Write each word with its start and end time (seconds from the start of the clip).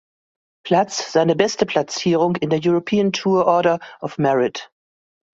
Platz 0.65 1.11
seine 1.11 1.35
beste 1.35 1.67
Platzierung 1.67 2.35
in 2.35 2.49
der 2.49 2.59
European 2.63 3.11
Tour 3.13 3.45
Order 3.45 3.77
of 3.99 4.17
Merit. 4.17 4.71